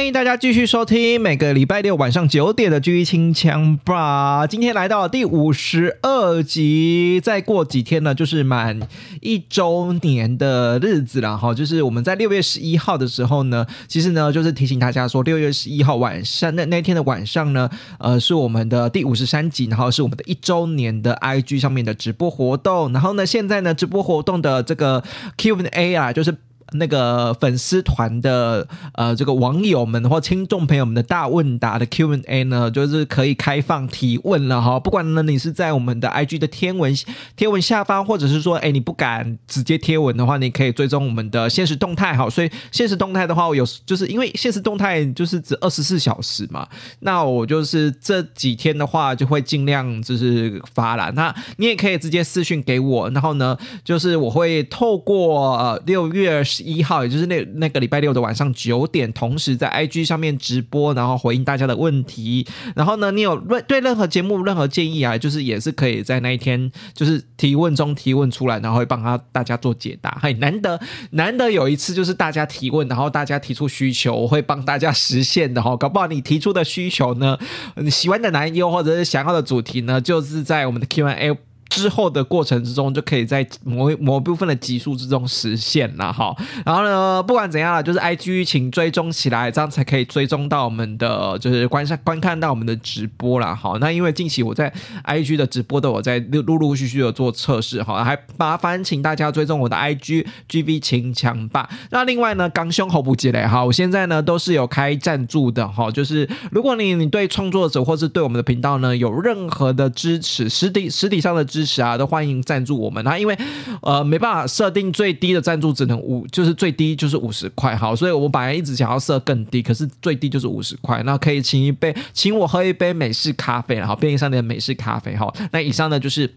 [0.00, 4.44] 欢迎大家继续收听每个礼拜六晚上九点的《狙清枪吧》。
[4.46, 8.80] 今天来到第五十二集，再过几天呢，就是满
[9.20, 11.52] 一周年的日子了哈。
[11.52, 22.90] 就是我们在六月十一号的时候呢，其实呢，就是提醒大家说，六月十一号晚上那那天的晚上呢，呃，是我们的第五十三集，然后是我们的一周年的 IG 上面的直播活动。
[22.94, 25.04] 然后呢，现在呢，直播活动的这个
[25.36, 26.34] Q&A 啊，就是。
[26.72, 34.78] 那个粉丝团的呃，这个网友们或听众朋友们的大问答的 Q&A 呢，就是可以开放提问了哈。
[34.78, 36.94] 不管呢你是在我们的 IG 的天文
[37.36, 42.28] 天文下方，或者是说，哎，你不敢直接贴文的话，你可以追踪我们的现实动态哈。
[42.28, 46.66] 所以现实动态的话，我有就是因为现实动态就是指二十四小时嘛，
[47.00, 51.10] 那我就是这几天的话就会尽量就是发了。
[51.12, 56.70] 那你也可以直接私讯给我，然后呢，就是我会透过六月十。
[56.70, 62.46] 一号，也就是那那个礼拜六的晚上九点，同时在 IG 上面直播，然后回应大家的问题。
[62.76, 70.16] 然后呢，你有任对任何节目任何建议啊，就是也是可以在那一天就是提问中提问出来，然后会帮他大家做解答。
[70.22, 70.80] 很难得
[71.10, 75.76] 难得有一次就是大家提问，然后大家提出需求，我会帮大家实现的哈。
[75.76, 77.36] 搞不好你提出的需求呢，
[77.76, 81.49] 你喜欢的男优或者是想要的主题呢，就是在我们的 Q&A。
[81.70, 86.36] 之后的过程之中，就可以在某某部分的级数之中实现了哈。
[86.66, 93.78] 然后呢，不管怎样了，就是 I G 请追踪起来，这样才可以追踪到我们的，就是观上观看到我们的直播了哈。
[93.80, 94.70] 那因为近期我在
[95.04, 101.70] I G 的直播的，我在陆陆续续的做测试哈，还麻烦请大家追踪我的 I G G V 秦强吧。
[101.90, 111.59] 那另外呢，刚胸喉不积累哈，我现在呢都是有开赞助的哈，就是如果你你对创作者或是对我们的频道呢有任何的支持，实体实体上的支。
[111.60, 113.04] 支持啊，都欢迎赞助我们。
[113.04, 113.36] 那因为
[113.82, 117.76] 呃没办法设定最低的赞助，只能五，就是最低就是五十块。
[117.76, 121.02] 好，所以我本来一直想要设更低，可是最低就是五十块。
[121.02, 125.14] 那可以请一杯，请我喝一杯美式咖啡，然后，便利商店的美式咖啡。
[125.14, 126.32] 好，那以上呢就是。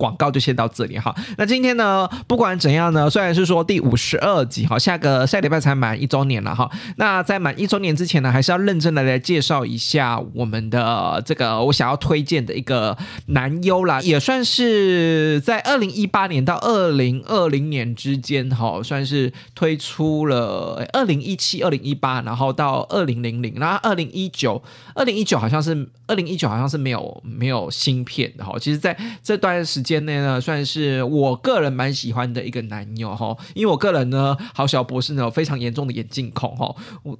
[0.00, 1.14] 广告就先到这里哈。
[1.36, 6.70] 那今天呢，不管怎样呢，虽然是说第五十二集哈，下个下礼拜才满一周年了哈。
[6.96, 12.96] 那在满一周年之前呢，还是要认真的来介绍一下我们的这个我想要推荐的一个
[13.26, 24.62] 男优啦，也算是在二零一八年到二零二零年之间哈，算是推出了二零一七、二零一八，然后到二零零零，然后二零一九、
[24.94, 28.54] 二零一九好像是二零一九好像是没有没有芯片的哈。
[28.58, 29.89] 其实在这段时间。
[29.90, 37.18] 间内呢，算是我个人蛮喜欢的一个男友哈，因为我个人呢，好小博士呢有非常严重的眼镜控哈，我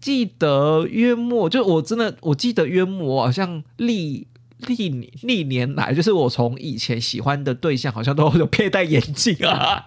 [0.00, 4.26] 记得约莫就我真的我记得约莫好像立。
[4.66, 9.84] 历历年来，就是我从以前喜欢的对象，好像都有佩戴眼镜啊，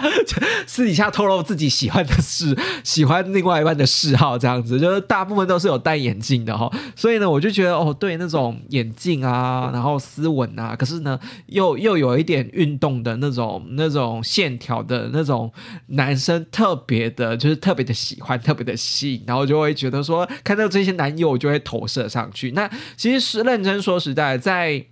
[0.66, 6.70] 私底下透露自己喜欢的事，喜欢另外一半的嗜好，这样子，就是大部分都是有戴眼镜的哈。
[6.94, 15.50] 所以呢，我就觉得哦，对那种眼镜啊，然后斯文啊，可是呢，又又有一点运动的那种那种线条的那种
[15.86, 22.50] 男生，特别的，就是特别的喜欢，特别的吸引，然后就会觉得说，看到这些男友，我就会投射上去。
[22.50, 24.09] 那其实是认真说是。
[24.10, 24.84] 时代在。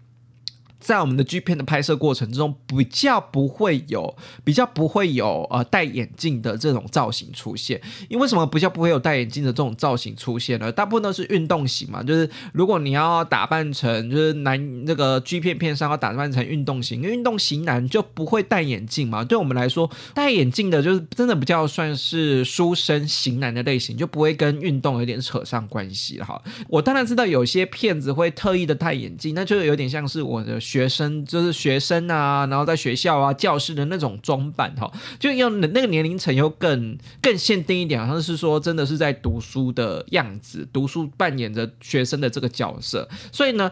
[0.81, 7.81] 在我们的 G 片的拍摄过程中，比较不会有比较不会有呃戴眼镜的这种造型出现。
[8.09, 10.71] 因为什么比较不会有戴眼镜的这种造型出现呢？
[10.71, 19.25] 大部分都是运动型嘛，就是如果你要打扮成就是男那个 G 片片上要打扮成运动型，运动型男就不会戴眼镜嘛。
[19.25, 26.41] 对我们来说，戴眼镜的就是真的比较算是书生型男的类型，就不会跟运动有点扯上关系哈。
[26.69, 30.61] 我当然知道有些骗子会特意的戴眼镜，那就有点像是我的。
[30.69, 43.09] 学生就是学生啊，然后在学校啊、教室的那种装扮哈，就要那个年龄层又更更限定一点，好像是说真的是在读书的样子，读书扮演着学生的这个角色。
[43.33, 43.71] 所以呢，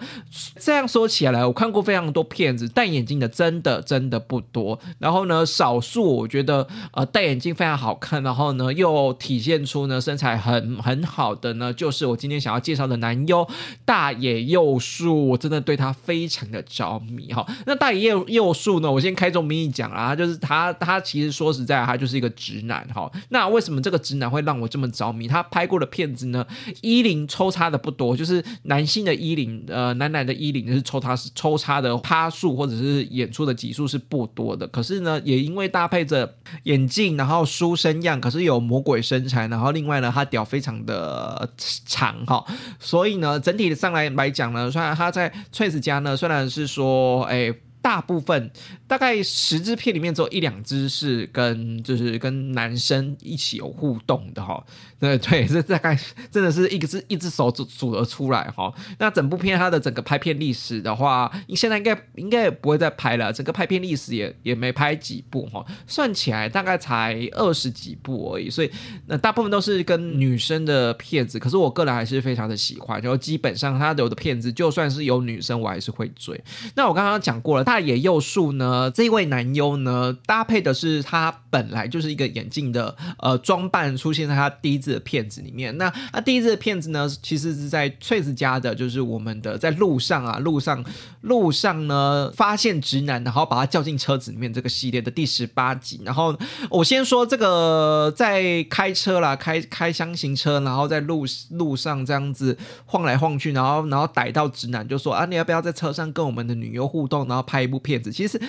[0.59, 4.81] 这样说起来，我看过非常多片子，戴眼镜的真的真的不多。
[4.99, 13.47] 然后呢，少数我觉得呃戴眼镜非常好看，然后呢又体现出呢身材很很好的呢，就是我今天想要介绍的男优
[13.85, 16.86] 大野佑树，我真的对他非常的着。
[16.87, 17.47] 着迷哈。
[17.67, 18.91] 那大野佑佑树呢？
[18.91, 23.11] 我先开宗明义讲啊，就是他他其实说实在，他就是一个直男哈。
[23.31, 25.27] 那为什么这个直男会让我这么着迷？
[25.27, 26.47] 他拍过的片子呢，
[26.83, 34.67] 衣领抽插的不多，就是男性的衣领，呃，男男的衣领是抽插是抽插的趴数或者是演出的集数是不多的。
[34.69, 36.35] 可是呢，也因为搭配着
[36.65, 41.49] 眼镜，然后书生样，可是有魔鬼身材，然后另外呢，他屌非常的
[41.85, 42.45] 长哈，
[42.79, 47.55] 所以呢，整体上来来讲呢，虽然他在翠子家呢，虽然是说，哎。
[47.87, 48.51] 大部分
[48.89, 54.67] 大概十支片里面只有一两支是跟就是跟男生一起有互动的哈，
[54.99, 55.99] 对对，这大概
[56.31, 58.73] 真的是一个是一只手组组得出来哈。
[58.99, 68.49] 那整部片它的整个拍片历史的话，现在应该应该也不会再拍了，整个拍片历史也也没拍几部哈，算起来大概才二十几部而已。
[68.49, 68.71] 所以
[69.07, 76.43] 那大部分都是跟女生的片子，可是我个人还是非常的喜欢，然后基本上他有的片子就算是有女生，我还是会追。
[76.75, 78.91] 那我刚刚讲过了，大野佑树呢？
[78.91, 85.77] 这一位男优呢，搭配的是他本来就是一个眼镜的呃装扮，出现在他第一支的片子里面。
[85.77, 90.83] 那那第一支的片子呢，其实是在翠子家的，就是我们的在路上啊，路上
[91.21, 96.01] 路上呢发现直男，然后把他叫进车子里面这个系列的第十八集。
[96.03, 96.35] 然后
[96.71, 102.57] 我先说这个在开车啦，开开箱型车，然后在路路上这样子
[102.87, 107.67] 晃来晃去，然后然后逮到直男就说啊，你要不要在车上跟我们的女优互动，然后拍。
[107.67, 108.41] 一部片子，其实，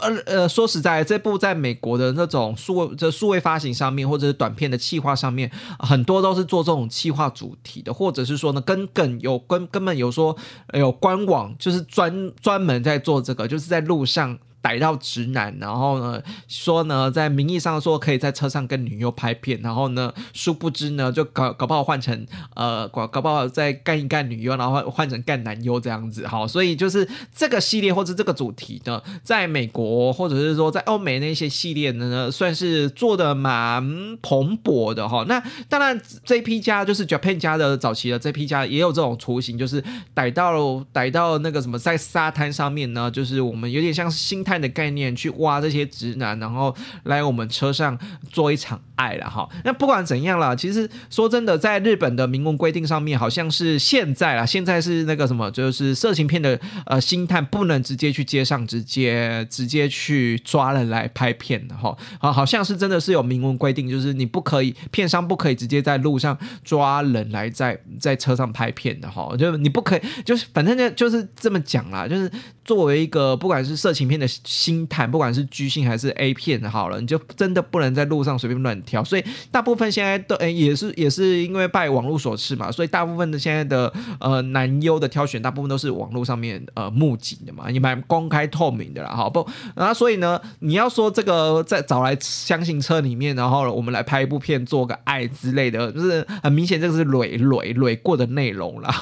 [0.00, 10.36] 呃呃，说实在，这部在美国的那种数这数位发行上面，或者是短片的企划上面，很多都是做这种企划主题的，或者是说呢，跟梗有根根本有说
[10.72, 14.38] 有官网，就是专专门在做这个，就是在路上。
[14.66, 22.26] 逮到直男，然后呢说呢，在名义上说可以在车上跟女优拍片，然后呢，殊不知呢，就搞搞不好换成
[22.56, 33.80] 呃，搞搞不好再干一干女优，然后换换成干男优这样子，好，所以就是这个系列或者这个主题呢，在美国或者是说在欧美那些系列呢，算是做的蛮
[34.20, 35.24] 蓬勃的哈。
[35.28, 39.80] 那当然这批家就是 Japan 家的早期的这批家也有这种雏形，就是
[40.12, 44.55] 逮到逮到那个什么在沙滩上面呢，就是我们有点像心态。
[44.60, 46.74] 的概念去挖这些直男，然后
[47.04, 47.98] 来我们车上
[48.30, 49.48] 做一场爱了哈。
[49.64, 61.96] 那不管怎样啦，其实说真的，在日本的明文规定上面，好像是现在啦，现在是那个什么，就是色情片的呃星探不能直接去街上直接直接去抓人来拍片的哈。
[62.20, 69.34] 啊，好像是真的是有明文规定，就是你不可以片商不可以直接在路上抓人来在在车上拍片的哈。
[69.36, 72.30] 就你不可以，就是反正就就是这么讲啦，就是
[72.64, 74.26] 作为一个不管是色情片的。
[74.46, 79.02] 星探，不管是居星还是 A 片，好了，你就真的不能在路上随便乱挑。
[79.02, 89.44] 所以大部分现在都，诶，也是也是因为拜网络所赐嘛，所以大部分的现在的呃男优的挑选，大部分都是网络上面呃募集的嘛，也蛮公开透明的啦，好不？
[89.74, 98.94] 然后所以呢，你要说这个在找来相信车里面，然后我们来拍一部片，做个爱之类的，就是很明显这个是蕊蕊蕊过的内容了。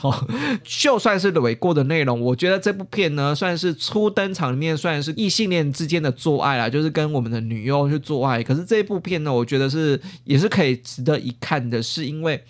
[0.65, 5.35] 就算是蕊过的内容，我觉得这部片呢，算是初登场里面算是异。
[5.35, 8.41] 性恋之间的做爱啦，就是跟我们的女优去做爱。
[8.41, 12.41] 可是这部片呢，我觉得是也是可以值得一看的，是因为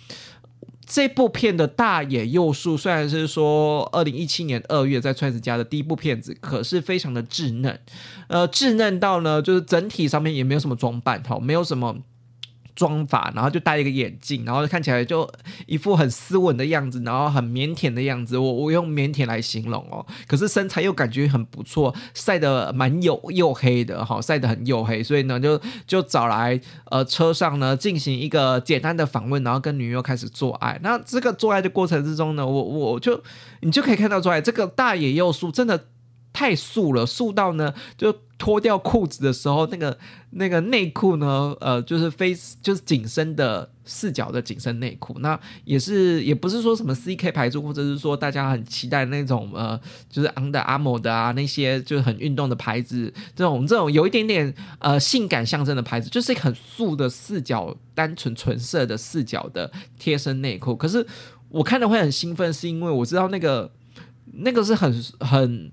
[0.85, 7.79] 这部片的大野佑树虽然是说二零一七年二月在川子家的第一部片子，可是非常的稚嫩，
[8.27, 11.97] 呃，稚嫩到呢，就是整体上面也没有什么装扮，哈，没有什么。
[12.75, 15.29] 妆法，然后就戴一个眼镜，然后看起来就
[15.65, 18.37] 一副很斯文的样子，然后很腼腆的样子。
[18.37, 26.59] 我我用腼腆来形容哦，可是身材又感觉很不错，晒得蛮黝黝黑的哈，晒得很黝黑，所以呢就就找来
[26.91, 30.77] 呃车上呢进行一个简单的访问，然后跟女友开始做爱。
[30.83, 33.23] 那这个做爱的过程之中呢，我我就
[33.61, 35.85] 你就可以看到出来，这个大野佑树真的
[36.35, 38.13] 太素了，素到呢就。
[38.37, 39.97] 脱掉裤子的时候，那个
[40.31, 41.55] 那个内裤呢？
[41.61, 60.75] 呃，就是非就是紧身的四角的紧身内裤，那也是也不是说什么 CK 牌子，或者是说大家很期待那种呃，就是 Under Armour 的啊那些就是很运动的牌子，这种这种有一点点呃性感象征的牌子，就是很素的四角单纯纯色的四角的贴身内裤。
[60.75, 61.07] 可是
[61.47, 63.71] 我看的会很兴奋，是因为我知道那个
[64.33, 65.71] 那个是很很。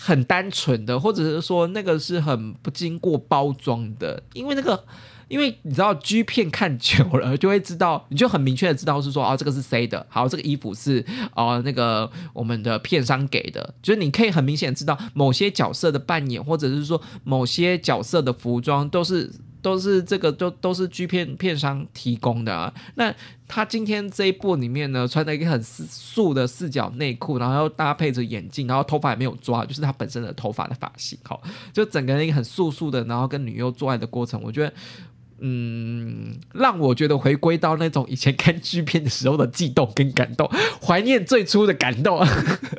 [0.00, 4.84] 很单纯的，或者是说那个是很不经过包装的，因为那个，
[5.26, 19.28] 因为你知道 G 片看久了就会知道，你就很明确的知道是说啊，这个是 C 的，好，这个衣服是啊那个我们的片商给的，就是你可以很明显知道某些角色的扮演，或者是说某些角色的服装都是
[19.60, 22.72] 都是这个都都是 G 片片商提供的啊。
[22.94, 23.14] 那
[23.46, 34.72] 他今天这一部里面呢，穿了一个很素的四角内裤，然后又搭配着眼镜，然后头发也没有抓，就是他本身的头发的发型，好，就整个人一个很素素的，然后跟女优做爱的过程，我觉得。
[35.40, 40.50] 嗯，让我觉得回归到那种以前看剧片的时候的悸动跟感动，
[40.82, 42.24] 怀念最初的感动，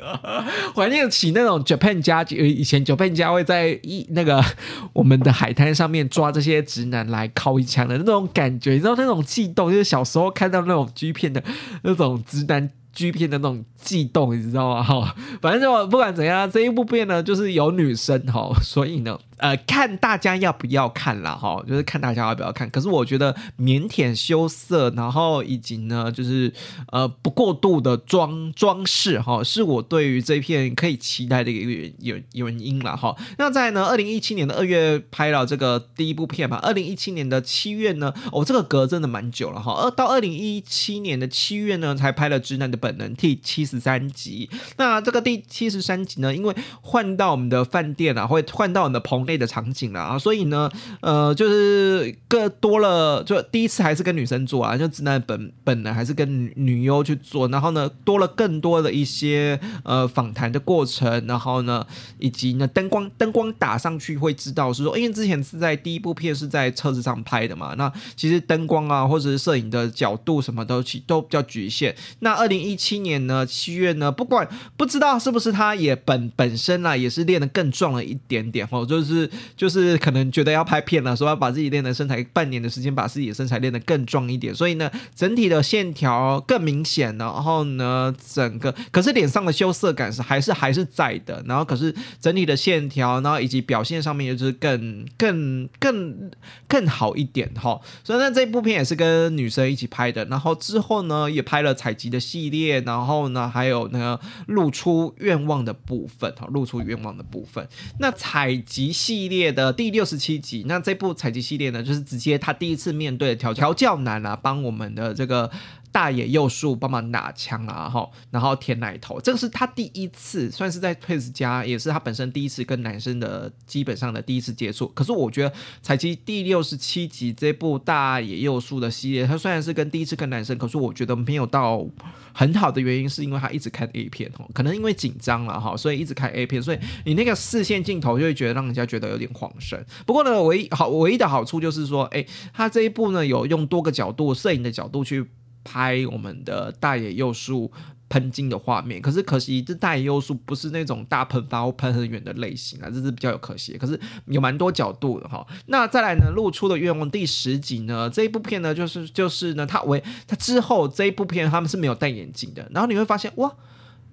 [0.74, 4.44] 怀念起那种 Japan 家以前 Japan 家会在一那个
[4.92, 11.42] 我们的海滩上面抓这些直男来敲一枪的那种感觉，你知道那种悸动，就是小时候看到那种剧片的
[11.82, 12.70] 那种直男。
[12.92, 14.82] G 片的那种悸动，你知道吗？
[14.82, 22.68] 哈，反正就不管怎样，这一部片呢，就是有女生哈，所以呢，呃，看大家要不要看了，哈，就是看大家要不要看。
[22.68, 26.52] 可是我觉得腼腆羞涩，然后以及呢，就是
[26.90, 33.16] 呃不过度的装装饰哈，是我对于这片可以期待的一个原原原因了哈。
[33.38, 42.76] 那在呢，二零一七年的二月拍了这个第一部片嘛，二零一七年的七月呢，哦，这个隔真的蛮久了哈，二到二零一七年的七月呢，才拍了《直男的》。
[42.80, 50.68] 本能第七十三集，那这个第七十三集呢，因为换到我们的饭店啊，会换到我们的棚类的场景了啊，所以呢，
[51.00, 61.86] 呃，就是更多了，就第一次还是跟女生做啊，就直男本本能还是跟女优去做，然后呢，多了更多的一些呃访谈的过程，然后呢，
[62.18, 72.70] 以及呢灯光灯光打上去会知道是说，因为之前是在第一部片是在车子上拍的嘛，那其实灯光啊或者是摄影的角度什么都其都比较局限，那二零一。
[72.70, 79.19] 一七年呢，七月呢，不管不知道是不是他也本本身啊，也是练得更壮了一点点哦，就是
[79.56, 96.30] 就是可能觉得要拍片了，说要把自己练的身材半年的时间把自己的身材练得更壮一点，所以呢，整体的线条更明显，然后呢，整个可是脸上的羞涩感是还是还是在的，然后可是整体的线条，然后以及表现上面就是更更更
[96.68, 102.60] 更好一点哈，所以呢，这部片也是跟女生一起拍的，然后之后呢，也拍了采集的系列。
[102.80, 107.66] 然后呢，还有那个露出愿望的部分，哈，露出愿望的部分。
[107.98, 115.50] 那采集系系列的第六十七集，那这部采集系列呢，就是直接他第一次面对调调教男啊，帮我们的这个。
[115.92, 124.86] 大野佑树帮忙拿枪啊，哈，然后舔奶头，这个是他第一次，算是在佩斯家，也是他本身第一次跟男生的基本上的第一次接触。
[124.88, 131.84] 可是我觉得采集第六十七集这部大野佑树的系列，他虽然是跟第一次跟男生，可是我觉得没有到
[132.32, 139.84] 很好的原因，是因为他一直看 A 片哦，可能因为紧张了哈，所以一直看 A 片，所以你那个视线镜头就会觉得让人家觉得有点晃神。
[140.06, 145.26] 不过呢，唯一好唯一的好处就是说，哎，他这一部呢有用多个角度摄影的角度去。
[145.64, 147.70] 拍我们的大野幼树
[148.08, 153.78] 喷金的画面，可是可惜这大野幼树不是那种大喷发或喷很远的类型啊，这是比较有可惜。
[153.78, 155.46] 可是有蛮多角度的哈。
[155.66, 163.52] 那再来呢，露出的愿望第十集呢，这一部片呢，就是就是呢，他为他之后这一部片他们是没有戴眼镜的，然后你会发现哇，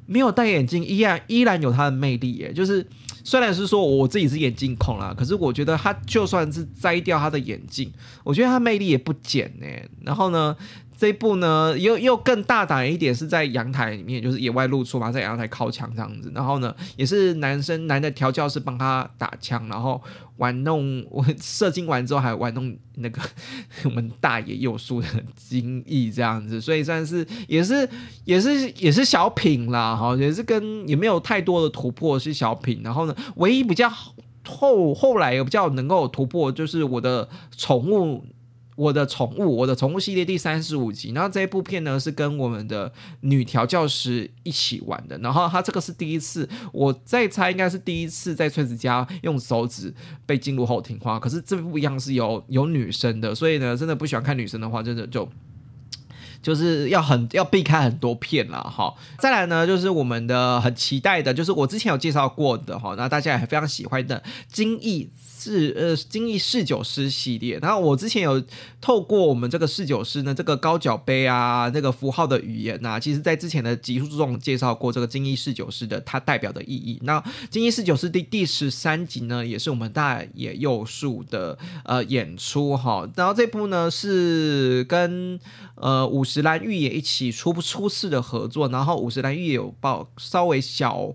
[0.05, 2.53] 没有戴眼镜依然依然有它的魅力耶。
[2.53, 2.85] 就是
[3.23, 7.91] 虽然是说我自己是眼镜控啦，可是我觉得他就算是摘掉他的眼镜，
[8.23, 9.65] 我觉得他魅力也不减呢。
[10.03, 10.55] 然后呢？
[10.97, 16.31] 这一部呢，又又更大胆一点，是在阳台里面，就是野外露出嘛，在阳台靠墙这样子。
[16.33, 20.01] 然后呢，也是男生男的调教师帮他打枪，然后
[20.37, 23.21] 玩弄我射精完之后，还玩弄那个
[23.83, 26.59] 我们大爷幼树的精液这样子。
[26.59, 27.87] 所以算是也是
[28.25, 32.81] 也是也是小品啦，哈，也是跟也没有太多的突破，是小品。
[32.83, 33.87] 然后呢，唯一比较
[34.47, 38.25] 后后来比较能够突破，就是我的宠物。
[38.77, 49.91] 我的宠物，我的宠物系列第三十五集，然后这一部片呢是跟我们的女调教师一起玩的，然后他这个是第一次，我在猜应该是第一次在崔子家用手指
[50.27, 55.27] 被进入后庭花，可是这不一样是有有女生的，所以呢，真的不喜欢看女生的话，真的就
[56.43, 58.93] 就是要很要避开很多片了哈。
[59.17, 65.09] 再来呢，就是我们的很期待的，就是我之前有介绍过的哈，那大家也非常喜欢的金翼。
[65.37, 67.59] 是呃，精益侍酒师系列。
[67.59, 68.43] 然后我之前有
[68.81, 76.99] 透过我们这个侍酒师呢，这个高脚杯啊，那个符号的语言呐，其实在之前的集数中介绍过这个精益侍酒师的它代表的意义。
[77.03, 83.07] 那精益侍酒师第第十三集呢，也是我们大野佑树的呃演出哈。
[83.15, 85.39] 然后这部呢是跟
[85.75, 91.13] 呃五十岚玉也一起初初次的合作，然后五十岚玉也有报稍微小。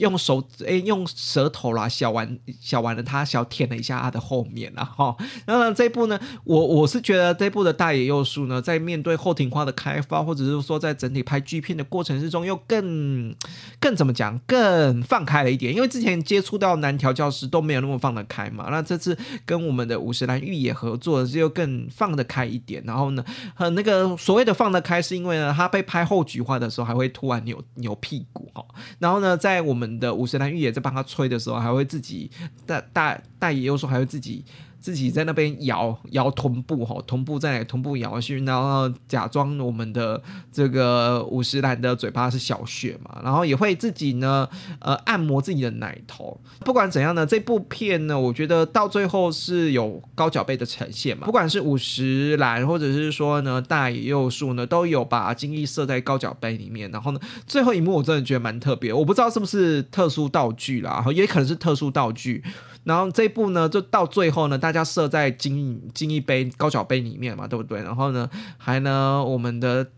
[0.00, 5.16] 用手诶用舌头啦小玩小玩了他小舔了一下他的后面然后
[5.46, 13.34] 那么这部呢，我我是觉得这部的大野佑树呢，在面对后庭花的开发，或者是说在整体拍剧片的过程之中，又更
[13.80, 15.74] 更怎么讲，更放开了一点。
[15.74, 22.82] 因为之前接触到男调教师都没有那么放得开嘛，那这次跟我们的五十岚玉也合作，就更放得开一点。
[22.84, 28.64] 然后呢，很那个所谓的放得开，是因为呢，他被拍后菊花的时候，还会突然扭扭屁股哈。
[28.98, 32.30] 然后呢，在我们的五十岚玉也在帮他吹的时候，还会自己
[32.66, 34.44] 大大大爷又说还会自己。
[34.80, 44.48] 自己在那边摇摇臀部哈，臀部在臀部摇去，然后假装我们的这个五十岚的嘴巴是小雪嘛，然后也会自己呢
[44.80, 46.40] 呃按摩自己的奶头。
[46.60, 51.26] 不管怎样呢，这部片呢，我觉得到最后是有高脚杯的呈现嘛。
[51.26, 56.90] 不管是五十岚或者是说呢大野佑树呢，都有把精力设在高脚杯里面。
[56.90, 62.42] 然后呢，最后一幕我真的觉得蛮特别，我不知道是不是特殊道具啦，也可能是特殊道具。
[62.84, 67.82] 然后这一步呢，就到最后呢，大大家设在金金一杯高脚杯里面嘛，对不对？
[67.82, 69.88] 然后呢，还呢，我们的。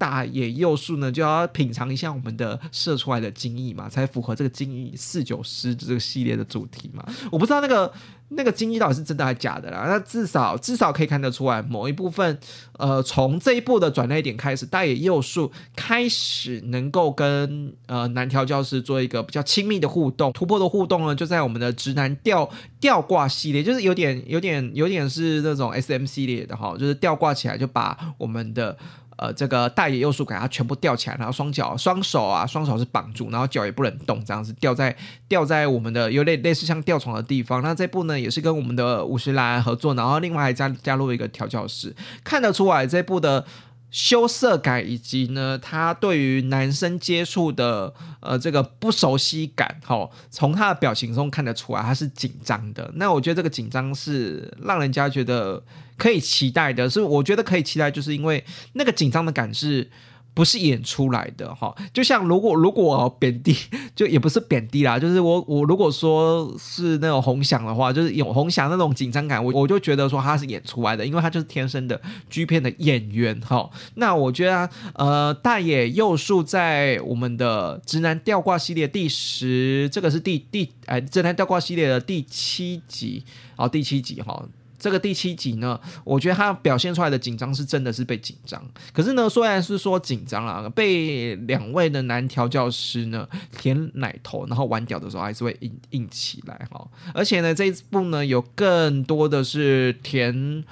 [0.00, 7.04] 大野佑树呢，就要品尝一下我们的射出来的精益嘛，才符合这个精益四九师这个系列的主题嘛。
[7.32, 7.92] 我不知道那个
[8.30, 9.84] 那个精液到底是真的还是假的啦。
[9.88, 12.38] 那至少至少可以看得出来，某一部分，
[12.78, 28.76] 呃，从这一步的转捩点开始，大野佑树开始能够跟呃男调教师做一个比较亲密的互动，突破的互动呢，就在我们的直男吊吊挂系列，就是有点有点有点是那种 S M 系列的哈，就是吊挂起来就把我们的。
[29.18, 34.96] 呃，这个大爷右树给他全部吊起来，然后双脚、双手啊，双手是绑住，然后脚也不能动，这样子吊在
[35.28, 37.60] 吊在我们的有类类似像吊床的地方。
[37.62, 41.94] 那这部呢，也是跟我们的五十岚合作，然后另外还加加入一个调教师，
[42.24, 43.44] 看得出来这部的。
[43.90, 52.90] 羞涩感，以及呢，他对于男生接触的呃这个不熟悉感，哈，从他的表情中看得出来，他是紧张的。
[52.94, 55.62] 那我觉得这个紧张是让人家觉得
[55.96, 59.90] 可以期待的，是我觉得可以期待，就是因为那个紧张的感是。
[60.38, 63.56] 不是演出来的哈，就像如果如果贬低，
[63.96, 73.68] 就也不是贬低啦，就是我我如果说是那种红翔的话，就是有红翔那种紧张感，我我就觉得说他是演出来的，因为他就是天生的 G 片的演员哈。
[73.96, 83.24] 那我觉得呃，大野佑树在我们的直男吊挂系列第十，这个是第第哎直男吊挂系列的第七集，
[83.56, 84.40] 哦第七集哈。
[84.78, 96.86] 这个第七集呢，我觉得他表现出来的紧张是真的是被紧张，可是呢，虽然是说紧张了，被两位的男调教师呢舔奶头，然后玩屌的时候还是会硬硬起来哈。
[97.12, 100.64] 而且呢，这一部呢有更多的是舔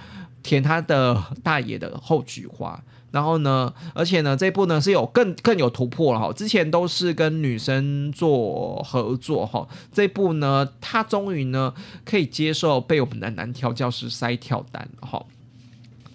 [0.46, 2.80] 填他的大爷的后菊花。
[3.10, 6.30] 然后呢，而且呢，这部呢是有更更有突破了哈。
[6.32, 11.72] 之前都是跟女生做合作哈，这部呢，他终于呢
[12.04, 15.24] 可以接受被我们的男调教师塞跳单了哈。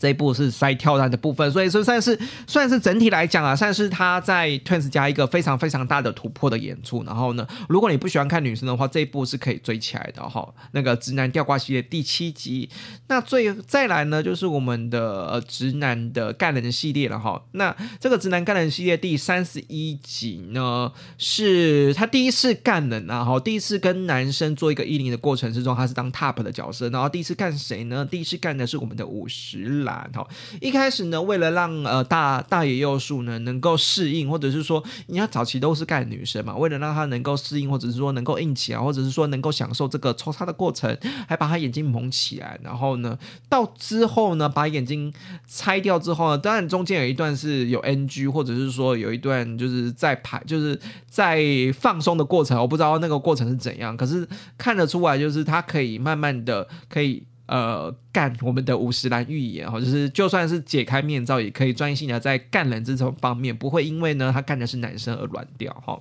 [0.02, 7.04] 这一部是塞跳弹的部分，所以说算是算是整体来讲啊，算是他在 Twins 加一个非常非常大的突破的演出。
[7.04, 10.52] 然后呢，如果你不喜欢看女生的话，这一部是可以追起来的哈。
[10.72, 12.68] 那个直男吊挂系列第七集，
[13.10, 17.40] 那最再来呢，就是我们的呃直男的干人系列了哈。
[17.52, 26.90] 那这个直男干人系列第三十一集呢，是他第一次干人啊，哈，第一次跟男生做一个一零的过程之中，他是当 Top 的角色。
[26.90, 28.04] 然后第一次干谁呢？
[28.04, 29.91] 第一次干的是我们的五十岚。
[30.14, 30.28] 好，
[30.60, 40.96] 一开始呢，为了让呃大大野佑树呢能够适应，或者是说，你要早期都是干女生嘛，为了让他能够适应，或者是说能够硬起来，或者是说能够享受这个抽插的过程，
[41.28, 43.18] 还把他眼睛蒙起来，然后呢，
[43.50, 45.12] 到之后呢，把眼睛
[45.48, 54.28] 拆掉之后呢，当然中间有一段是有 NG，或者是说有一段就是在排，就是在放松的过程，我不知道那个过程是怎样，可是
[54.58, 57.24] 看得出来，就是他可以慢慢的可以。
[57.52, 66.00] 呃，干我们的五十岚预言哈，就是就算是解开面罩，也可以专心的在干人这种方面，不会因为呢他干的是男生而软掉哈。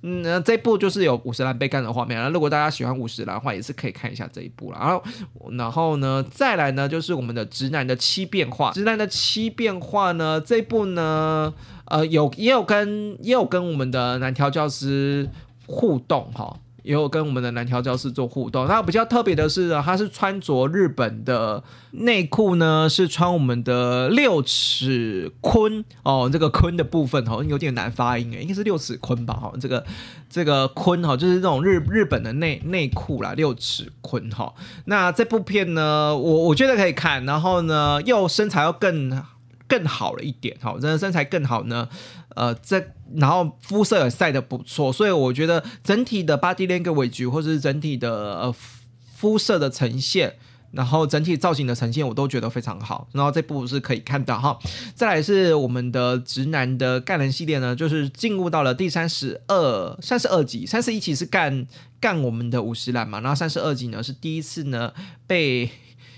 [0.00, 4.78] 嗯，那这部就是有五十岚被干的画面那如果大家喜欢五十岚的话，也是可以看一下这一部了。
[4.78, 5.04] 然后，
[5.58, 8.72] 然后呢，再来呢，就是我们的直男的七变化。
[8.72, 11.52] 直男的七变化呢，这部呢，
[11.84, 15.28] 呃，有也有跟也有跟我们的男调教师
[15.66, 16.58] 互动哈。
[16.86, 18.66] 也有跟我们的男调教师做互动。
[18.68, 29.34] 那比较特别的是，他是穿着日本的内裤呢，是穿我们的六尺坤哦，这个坤的部分好像有点难发音诶，应该是六尺坤吧？
[29.34, 29.84] 哈，这个
[30.30, 34.54] 这个坤哈，就是这种日日本的内内裤啦，六尺坤哈。
[34.84, 39.20] 那这部片呢，我我觉得可以看，然后呢，又身材又更
[39.66, 41.88] 更好了一点哈，真的身材更好呢。
[42.36, 42.80] 呃，这
[43.16, 48.54] 然后肤色也晒得不错，所以我觉得整体的 body language 或者是整体的呃
[49.16, 50.36] 肤色的呈现。
[50.72, 54.58] 然后整体造型的呈现我都觉得非常好，然后这部是可以看到哈。
[54.94, 61.66] 再来是我们的直男的干人系列呢，就是进入到了第三十二、三十二集，三十一集是干
[61.98, 64.92] 干我们的五十岚嘛，然后三十二集呢是第一次呢
[65.26, 65.70] 被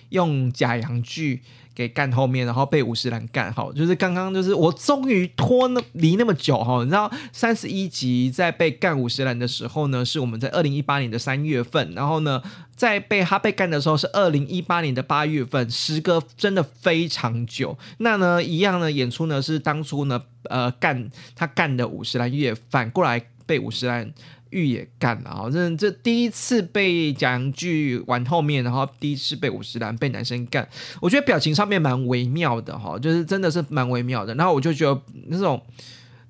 [0.09, 1.43] 用假阳具。
[1.79, 12.43] 给干后面，然后被五十岚干好，就是刚刚就是我终于拖那离那么久哈，你知道三十一集在被干五十岚的时候呢，是我们在二零一八年的三月份，然后呢
[12.75, 17.79] 在被他被干的时候是二零一八年的八月份，时隔真的非常久。
[17.99, 24.13] 那呢一样呢演出呢是当初呢呃干他干的五十岚月，反过来被五十岚。
[24.51, 25.51] 玉也干了啊！
[25.51, 30.69] 这这第一次被假阳具玩后面，然后第一次被五十岚被男生干，
[31.01, 34.35] 我觉得表情上面蛮微妙的哈，就是真的是蛮微妙的。
[34.35, 35.63] 然后我就觉得那种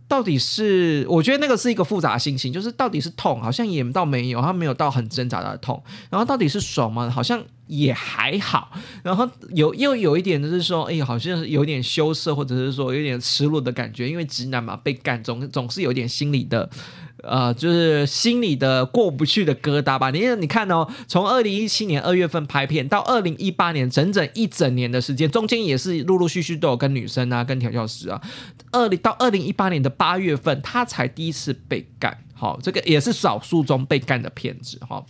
[0.06, 5.82] 到底是，我觉得那个是一个复杂心情，就是到底是痛，好像也到没有，他没有到很挣扎的痛。
[6.10, 7.10] 然后到底是爽吗？
[7.10, 8.72] 好像也还好。
[9.02, 16.70] 然后有又有一点就是说，哎，好像是有点羞涩，或者是说有点失落的感觉，因为直男嘛，被干总总是有点心理的。
[17.22, 20.10] 呃，就是心里的过不去的疙瘩吧。
[20.10, 28.20] 你你看哦，从二零一七年二月份拍片到二零一八年整整一整年的时间，中间也是陆陆续续都有跟女生啊、跟调教师啊。
[28.70, 32.16] 二零到二零一八年的八月份，他才第一次被干。
[32.34, 35.04] 好，这个也是少数中被干的骗子哈。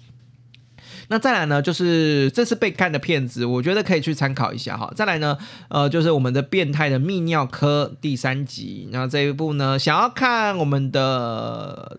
[1.08, 4.92] 那再来呢，就是这次被看的片子，我觉得可以去参考一下哈。
[4.94, 5.36] 再来呢，
[5.68, 11.98] 呃，就是我们的变态的泌尿科第三集，那这一部呢，想要看我们的。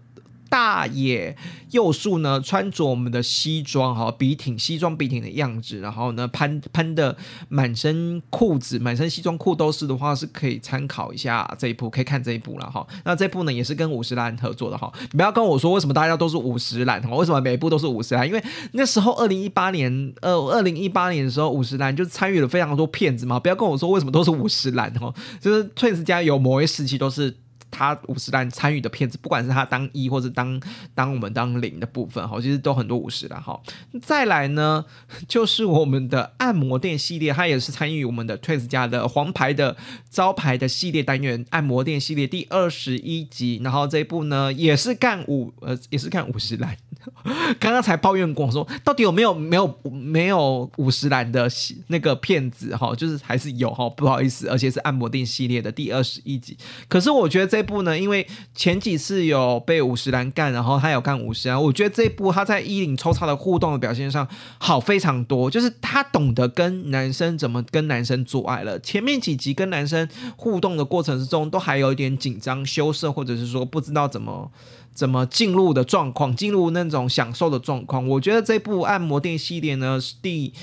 [0.79, 1.35] 大野
[1.71, 7.17] 佑树呢，穿着我们的西装哈，笔挺西装笔挺的样子，然后呢，喷喷的
[7.49, 12.87] 满身裤子，满身西装裤都是的话，是可以参考一下这一部，可以看这一部了哈。
[13.03, 14.89] 那这部呢，也是跟五十岚合作的哈。
[15.11, 18.25] 你不要跟我说为什么大家都是五十岚哈，为什么每一部都是五十岚？
[18.25, 23.37] 因为那时候二零一八年，呃，二零一八年的时候，五十岚就参与了非常多片子嘛。
[23.37, 27.35] 不要跟我说为什么都是五十岚哈，就是 Twins 家有某一时期都是。
[27.71, 30.59] 他五十岚参与的片子，不管是他当一或者当
[30.95, 33.59] 当我们当零的部分，哈，其实都很多五十岚哈。
[34.01, 34.83] 再来呢，
[35.29, 39.77] 就是我们的按摩店系列，它也是参与我们的 Twins 家的黄牌的
[40.09, 43.61] 招牌的系列单元按摩店系列第二十一集。
[43.63, 46.75] 然后这一部呢，也是干五呃，也是干五十岚。
[47.59, 51.49] 刚刚才抱怨过说，到底有没有没有没有五十岚的
[51.87, 52.95] 那个片子哈？
[52.95, 56.57] 就是还是有哈，不好意思，而且是按摩店系列的第二十一集。
[56.87, 57.58] 可是我觉得这。
[57.59, 64.25] 这部呢，因为前几次有被五十岚干，然后他有干五十岚，我觉得这部他在衣领抽插的互动的表现上
[64.59, 68.79] 好非常多，就是他懂得跟男生怎么跟男生做爱了。
[68.79, 74.49] 前面几集跟男生互动的过程之中，都还有一点紧张、羞涩，或者是说不知道怎么
[74.93, 78.07] 怎么进入的状况，进入那种享受的状况。
[78.07, 80.53] 我觉得这部按摩店系列呢，是第。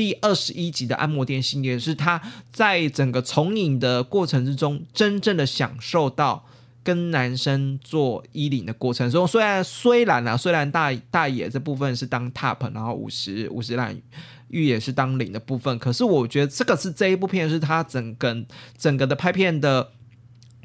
[0.00, 2.18] 第二十一集的按摩店系列是他
[2.50, 6.46] 在整个从影的过程之中，真正的享受到
[6.82, 9.26] 跟男生做衣领的过程中。
[9.26, 13.94] 虽然虽然啊，虽然大大野这部分是当 top，然后五十五十岚
[14.48, 18.34] 玉也是当领的部分，可是我觉得这个是这一部片是他整个
[18.78, 19.90] 整个的拍片的。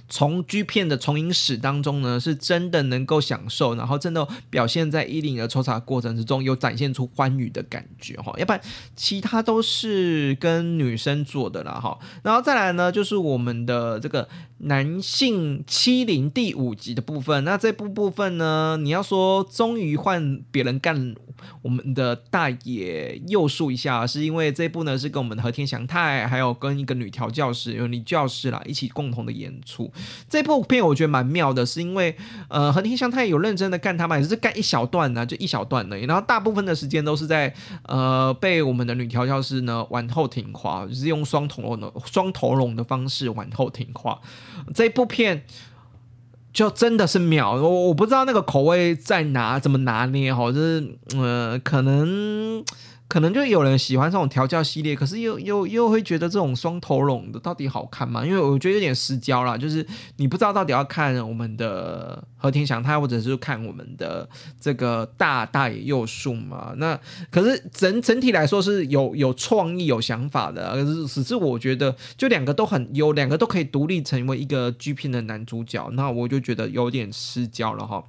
[0.07, 8.33] 从 G 片的重影史当中呢，是真的能够享受，然后真的表现在衣领的抽查过程之中，有展现出欢愉的感觉哈。
[8.37, 8.61] 要不然
[8.95, 11.97] 其他都是跟女生做的啦哈。
[12.23, 14.27] 然后再来呢，就是我们的这个
[14.59, 17.43] 男性欺凌第五集的部分。
[17.43, 21.15] 那这部部分呢，你要说终于换别人干
[21.61, 29.91] 我们的大爷又述一下，是因为这部呢是跟我们的和田祥太还有跟一个女调教师有女教师啦一起共同的演出。
[30.29, 32.15] 这部片我觉得蛮妙的，是因为
[32.47, 36.03] 呃，和天香太有认真的干他嘛，也是干一小段呢，就一小段而已。
[36.05, 37.53] 然后大部分的时间都是在
[37.83, 44.19] 呃被我们的女调教师呢往后挺滑，就是用双头龙的双头龙的方式往后挺滑。
[44.73, 45.43] 这部片
[46.53, 52.63] 就真的是妙，我我不知道那个口味在拿怎么拿捏哈，就是呃可能。
[53.07, 58.25] 可能就有人喜欢这种调教系列，可是又又又会觉得这种双头龙的到底好看吗？
[58.25, 59.85] 因为我觉得有点失焦了，就是
[60.17, 64.27] 你不知道到底要看我们的和田祥太，或者是看我们的
[64.59, 66.73] 这个大大野佑树嘛。
[66.77, 78.03] 那可是整整体来说是有有创意、有想法的，可是只是我觉得就两个都很有，两个都可以独立成为一个 G 片的男主角，那我就觉得有点失焦了哈。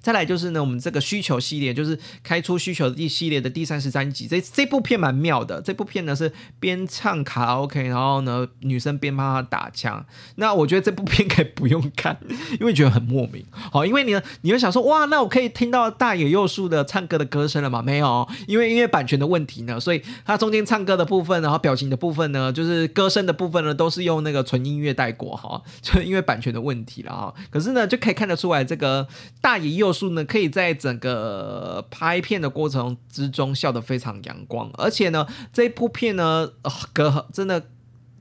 [0.00, 5.60] 再来就是呢，我们这个需求系列，就是开出需求的第系列的第三十三集，这这部片蛮妙的。
[5.60, 10.04] 这部片呢是边唱卡拉 OK，然后呢女生边帮他打枪。
[10.36, 12.18] 那我觉得这部片可以不用看，
[12.60, 13.44] 因为觉得很莫名。
[13.52, 17.82] 好，因为你呢你会想说，哇，那我可以听到大野佑树的唱歌的歌声了吗？
[17.82, 27.34] 没有，因为因为版权的问题呢，所以他中间唱歌的部分，然后表情的部分呢，就是歌声的部分呢，都是用那个纯音乐带过哈，就因为版权的问题了哈。
[27.50, 29.06] 可是呢，就可以看得出来，这个
[29.40, 36.50] 大野佑树呢，可以在整个拍片的过程之中笑得非常阳光，而且呢，这部片呢，
[36.92, 37.68] 隔真的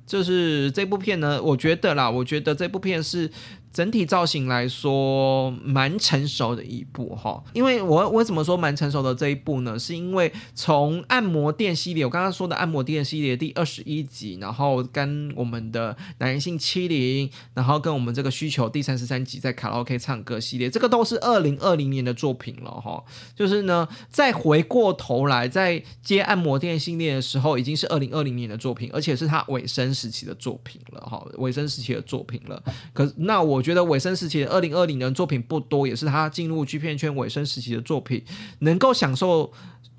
[0.06, 3.32] 就是这部片呢，我觉得啦，我觉得这部片是。
[3.78, 7.44] 整体造型来说，蛮成熟的一部哈。
[7.54, 9.78] 因为我为什么说蛮成熟的这一部呢？
[9.78, 23.04] 是因为从按摩店系列，我刚刚说的按摩店系列第二十一集，然后跟我们的男性欺凌，然后跟我们这个需求第三十三集在卡拉 OK 唱歌系列，这个都是二零二零年的作品了哈。
[23.36, 31.24] 就是呢，再回过头来，在接按摩店系列的时候，已经是二零二零年的作品，而且是他尾声时期的作品了哈。
[31.38, 32.60] 尾声时期的作品了，
[32.92, 33.64] 可那我。
[33.68, 38.24] 觉得尾声时期的二零二零年作品不多，也是他进入剧片圈尾声时期的作品，
[38.60, 39.52] 能够享受、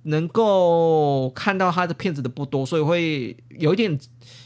[0.05, 3.99] 能够看到他的片子的不多，所以会有一点、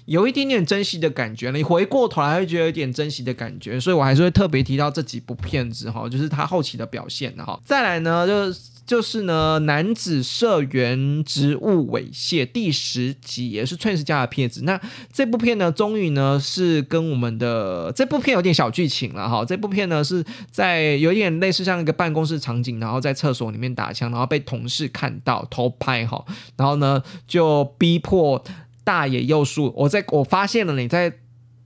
[0.07, 1.53] 有一点点珍惜的感觉。
[1.53, 7.61] 你回过头来会觉得有点珍惜的感觉，所以我还是会特别提到这几部片子哈，就是他后期的表现哈。
[7.65, 8.72] 再来呢，就是。
[8.85, 14.63] 就是呢，男子社员职务猥亵第十集也是 Twins 家的片子。
[14.65, 14.81] 那
[15.13, 19.45] 这部片呢，终于呢是跟我们的这部片有点小剧情了哈。
[19.45, 26.25] 这部片呢是在有点类似像一个办公室场景，然后在厕所里面打枪，然后被同事看到偷拍哈，
[26.57, 28.43] 然后呢就逼迫
[28.85, 31.13] 大野佑树，我在我发现了你在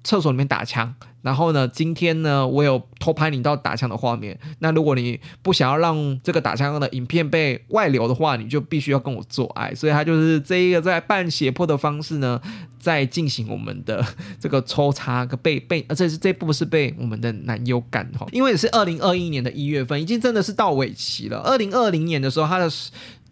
[0.07, 0.95] 厕所里面打枪。
[1.23, 4.39] 然后呢，今天呢，我有偷拍你到打枪的画面。
[4.61, 9.75] 那如果你不想要让这个打枪的影片被外流的话，你就必须要跟我做爱。
[9.75, 12.41] 所以他就是这一个在半胁迫的方式呢，
[12.79, 14.07] 在进行我们的
[14.39, 21.39] 这个抽插个被被，这是这部是被我们的男友干哈，因为是二零二一年的一月份，已经真的是到尾期了。
[21.39, 22.71] 二零二零年的时候，他的。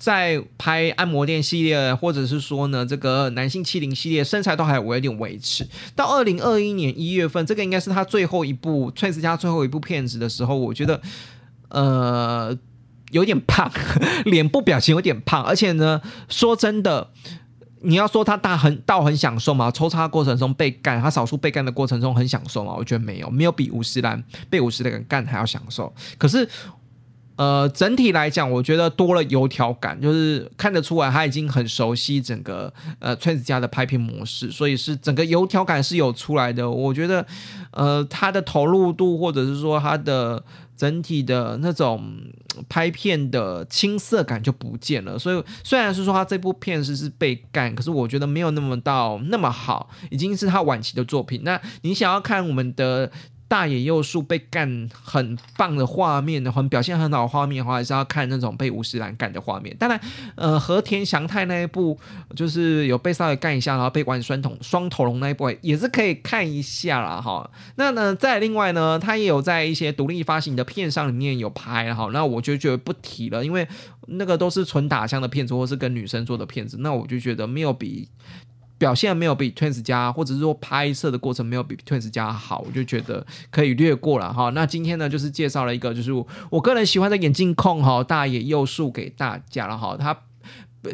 [0.04, 5.66] 在拍按摩店系列，或者是说呢，这个男性欺凌系列，身材都还有点维持。
[5.96, 11.00] 到二零二一年一月份，这个应该是他最后一部《崔斯家》最后一部片子的时候，我觉得，
[11.70, 12.54] 呃，
[13.12, 13.72] 有点胖，
[14.26, 17.08] 脸部表情有点胖，而且呢，说真的，
[17.80, 19.70] 你要说他大很到很享受吗？
[19.70, 22.74] 抽插过程中被干，他少数被干的过程中很享受吗？
[22.76, 25.90] 我觉得没有，没有比五十岚被五十的人干还要享受。
[26.18, 26.46] 可是。
[27.37, 36.70] 呃，整体来讲，我觉得多了油条感，就是看得出来他已经很熟悉整个呃 Twins 家的拍片模式，所以是整个油条感是有出来的。
[36.70, 37.27] 我觉得，
[37.73, 40.44] 呃，他的投入度或者是说他的
[40.77, 42.20] 整体的那种
[42.68, 45.18] 拍片的青涩感就不见了。
[45.18, 51.40] 所以虽然是说他这部片是是被干，可是我觉得没有那么到那么好，已经是他晚期的作品。
[51.42, 53.11] 那你想要看我们的？
[53.46, 59.76] 大野佑树被干很棒的画面的，很表现很好的画面的话，还是要看那种被吴世兰干的画面。
[59.78, 60.00] 当然，
[60.35, 61.98] 呃，和田祥太那一部
[62.35, 67.20] 就是有被稍微干一下，然后被玩双桶双头龙那一部也是可以看一下啦。
[67.20, 67.48] 哈。
[67.76, 72.09] 那呢，再另外呢，他也有在一些独立发行的片上里面有拍哈。
[72.12, 73.68] 那我就觉得不提了，因为
[74.09, 78.09] 那个都是纯打枪的片子，或是跟女生做的片子，那我就觉得没有比。
[78.85, 84.51] 表现没有比 Twins 家，或者是说拍摄的过程没有比 Twins 家好，我就觉得可以略过了哈。
[84.51, 86.12] 那今天呢，就是介绍了一个，就是
[86.51, 89.97] 我个人喜欢的眼镜控哈，大野佑树给大家了哈。
[89.97, 90.14] 他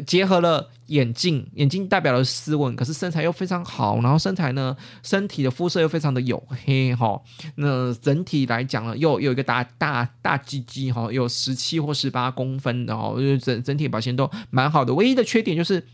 [0.07, 4.73] 结合了眼镜，眼镜代表了斯文，可是身材又非常好，然后身材呢，
[5.03, 7.21] 身体的肤色又非常的黝黑哈。
[7.55, 14.93] 那整体来讲呢，又有一个大大大鸡鸡哈，有十七或十八公分的哈，整整体表现都蛮好的。
[14.93, 15.85] 唯一的缺点就是。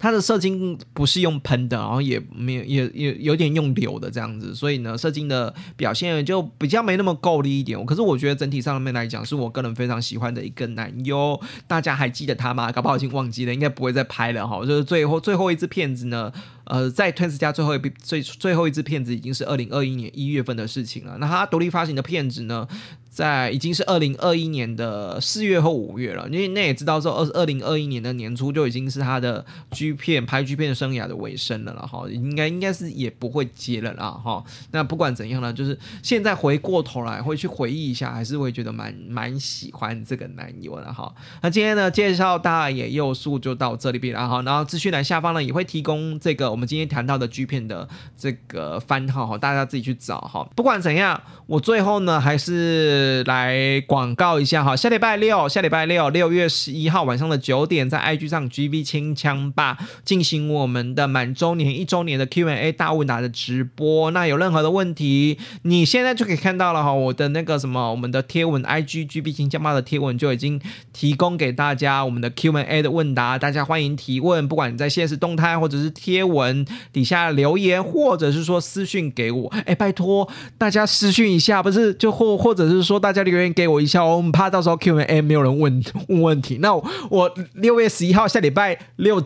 [0.00, 7.84] 它的射精不是用喷的，然后也没有也也有点用流的这样子，所以呢，射精的表现就比较没那么够力一点。
[7.84, 11.38] 可是我觉得整体上面来讲，是我个人非常喜欢的一个男优。
[11.68, 12.72] 大家还记得他吗？
[12.72, 14.64] 搞不好已经忘记了，应该不会再拍了哈。
[14.64, 16.32] 就是最后最后一支片子呢。
[16.64, 21.18] 呃，在 Twins 家最后一部最最后一支片子已经是二零二一年一月份的事情了。
[21.18, 22.64] 那他独立发行的片子呢，
[23.10, 26.28] 在已经是二零二一年的四月或五月了。
[26.30, 32.08] 因为那也知道说，二二零二一年的年初就已经是他的 G 片拍 G 片生涯的尾声了了哈。
[32.08, 34.42] 应该应该是也不会接了啦哈。
[34.70, 41.12] 那不管怎样呢，就是现在回过头来会去回忆一下，还是会觉得蛮蛮喜欢这个男友的哈。
[41.42, 44.40] 那今天呢，介绍大野佑树就到这里边了哈。
[44.42, 46.50] 然后资讯栏下方呢也会提供这个。
[46.50, 50.48] 我们今天谈到的 G 片的这个番号哈，大家自己去找哈。
[50.54, 64.10] 不管怎样，我最后呢还是是来广告一下哈，下礼拜六，下礼拜六六月十一号晚上的九点，在 IG 上 GB 清枪吧进行我们的满周年一周年的 Q&A 大问答的直播。
[64.10, 70.60] 那有任何的问题，你现在就可以看到了哈，我的那个什么，我们的贴文 IG GB 清枪吧的贴文就已经
[70.92, 86.58] 提供给大家我们的 Q&A 的问答，大家欢迎提问，不管你在现实动态或者是贴文底下留言，或者是说私讯给我，哎，拜托大家私讯一下，不是就或或者是说大家留言给我一下，我们怕到时候 Q&A 没有人问 问问题。
[86.60, 89.22] 那我六月十一号下礼拜六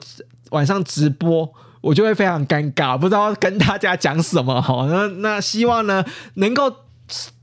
[0.50, 1.50] 晚上直播，
[1.80, 4.86] 我就会非常尴尬，不知道跟大家讲什么哈。
[4.90, 6.84] 那那希望呢能够。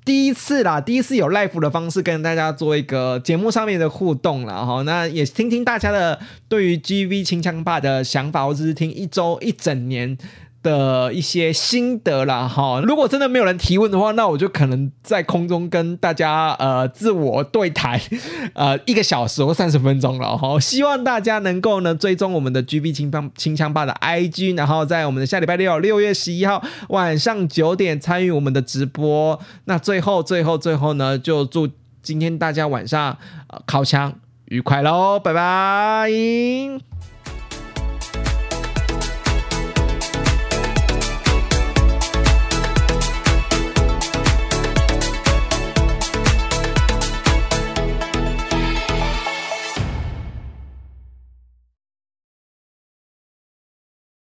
[0.03, 10.17] 第一次啦，第一次有 live 的方式跟大家做一个节目上面的互动了哈，那也听听大家的对于 GV 清枪霸的想法，或者是听一周一整年。
[10.63, 17.99] 的一些心得啦，哈，如果真的没有人提问的话，那我就可能在空中跟大家呃自我对谈，
[18.53, 20.59] 呃一个小时或三十分钟了哈。
[20.59, 29.39] 希望大家能够呢追踪我们的 GB 清枪清枪霸的 IG，然后在我们的下礼拜六六月十一号晚上九点参与我们的直播。
[29.65, 31.67] 那最后最后最后呢，就祝
[32.03, 34.13] 今天大家晚上呃烤枪
[34.45, 36.90] 愉快喽，拜拜。